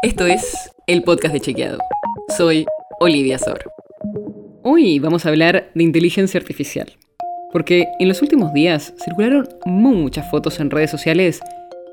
[0.00, 1.78] Esto es el podcast de Chequeado.
[2.36, 2.66] Soy
[3.00, 3.58] Olivia Sor.
[4.62, 6.92] Hoy vamos a hablar de inteligencia artificial.
[7.52, 11.40] Porque en los últimos días circularon muchas fotos en redes sociales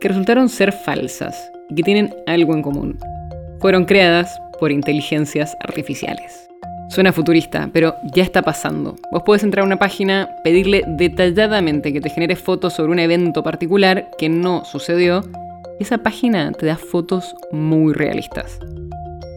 [0.00, 2.98] que resultaron ser falsas y que tienen algo en común.
[3.60, 6.48] Fueron creadas por inteligencias artificiales.
[6.88, 8.96] Suena futurista, pero ya está pasando.
[9.12, 13.42] Vos podés entrar a una página, pedirle detalladamente que te genere fotos sobre un evento
[13.42, 15.22] particular que no sucedió,
[15.80, 18.60] esa página te da fotos muy realistas.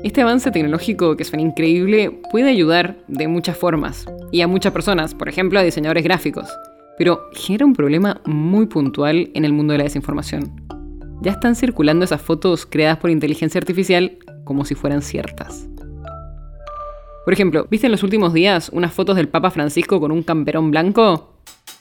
[0.03, 5.15] Este avance tecnológico, que suena increíble, puede ayudar de muchas formas, y a muchas personas,
[5.15, 6.49] por ejemplo a diseñadores gráficos,
[6.97, 10.61] pero genera un problema muy puntual en el mundo de la desinformación.
[11.21, 15.69] Ya están circulando esas fotos creadas por inteligencia artificial como si fueran ciertas.
[17.23, 20.71] Por ejemplo, ¿viste en los últimos días unas fotos del Papa Francisco con un camperón
[20.71, 21.32] blanco?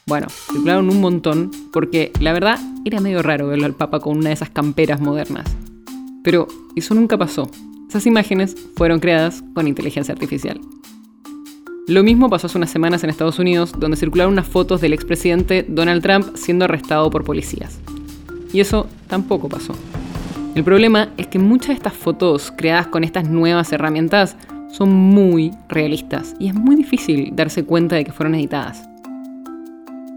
[0.05, 4.29] Bueno, circularon un montón porque la verdad era medio raro verlo al Papa con una
[4.29, 5.45] de esas camperas modernas.
[6.23, 7.49] Pero eso nunca pasó.
[7.87, 10.59] Esas imágenes fueron creadas con inteligencia artificial.
[11.87, 15.65] Lo mismo pasó hace unas semanas en Estados Unidos, donde circularon unas fotos del expresidente
[15.67, 17.79] Donald Trump siendo arrestado por policías.
[18.51, 19.73] Y eso tampoco pasó.
[20.55, 24.37] El problema es que muchas de estas fotos creadas con estas nuevas herramientas
[24.71, 28.92] son muy realistas y es muy difícil darse cuenta de que fueron editadas.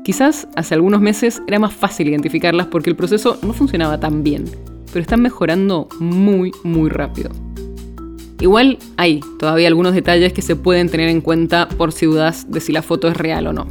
[0.07, 4.45] Quizás hace algunos meses era más fácil identificarlas porque el proceso no funcionaba tan bien,
[4.93, 7.31] pero están mejorando muy, muy rápido.
[8.39, 12.61] Igual hay todavía algunos detalles que se pueden tener en cuenta por si dudas de
[12.61, 13.67] si la foto es real o no.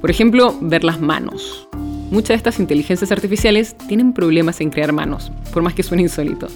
[0.00, 1.68] Por ejemplo, ver las manos.
[2.10, 6.46] Muchas de estas inteligencias artificiales tienen problemas en crear manos, por más que suene insólito.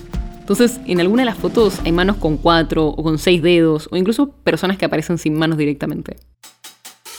[0.41, 3.99] Entonces, en alguna de las fotos hay manos con cuatro o con seis dedos, o
[3.99, 6.17] incluso personas que aparecen sin manos directamente.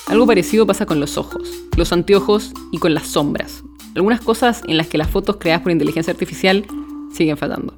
[0.07, 3.63] Algo parecido pasa con los ojos, los anteojos y con las sombras.
[3.93, 6.65] Algunas cosas en las que las fotos creadas por inteligencia artificial
[7.11, 7.73] siguen fallando.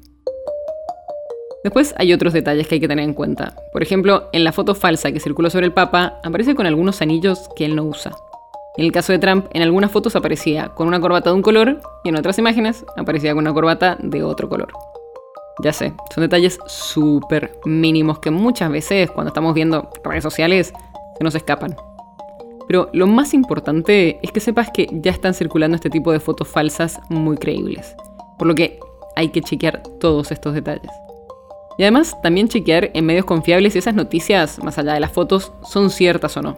[1.64, 3.56] Después hay otros detalles que hay que tener en cuenta.
[3.72, 7.48] Por ejemplo, en la foto falsa que circuló sobre el Papa, aparece con algunos anillos
[7.56, 8.12] que él no usa.
[8.76, 11.80] En el caso de Trump, en algunas fotos aparecía con una corbata de un color
[12.04, 14.68] y en otras imágenes aparecía con una corbata de otro color.
[15.64, 20.72] Ya sé, son detalles súper mínimos que muchas veces cuando estamos viendo redes sociales
[21.18, 21.76] se nos escapan.
[22.70, 26.46] Pero lo más importante es que sepas que ya están circulando este tipo de fotos
[26.46, 27.96] falsas muy creíbles.
[28.38, 28.78] Por lo que
[29.16, 30.92] hay que chequear todos estos detalles.
[31.78, 35.50] Y además también chequear en medios confiables si esas noticias, más allá de las fotos,
[35.68, 36.54] son ciertas o no.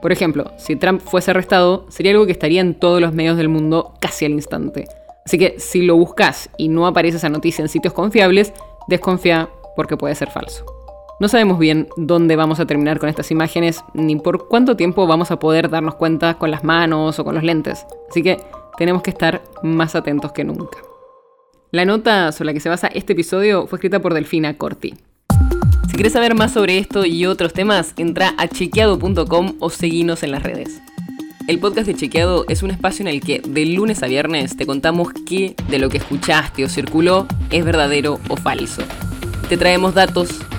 [0.00, 3.50] Por ejemplo, si Trump fuese arrestado, sería algo que estaría en todos los medios del
[3.50, 4.86] mundo casi al instante.
[5.26, 8.54] Así que si lo buscas y no aparece esa noticia en sitios confiables,
[8.88, 10.73] desconfía porque puede ser falso.
[11.20, 15.30] No sabemos bien dónde vamos a terminar con estas imágenes, ni por cuánto tiempo vamos
[15.30, 18.38] a poder darnos cuenta con las manos o con los lentes, así que
[18.76, 20.78] tenemos que estar más atentos que nunca.
[21.70, 24.94] La nota sobre la que se basa este episodio fue escrita por Delfina Corti.
[25.88, 30.32] Si quieres saber más sobre esto y otros temas, entra a chequeado.com o seguinos en
[30.32, 30.80] las redes.
[31.46, 34.66] El podcast de Chequeado es un espacio en el que de lunes a viernes te
[34.66, 38.82] contamos qué de lo que escuchaste o circuló es verdadero o falso.
[39.48, 40.40] Te traemos datos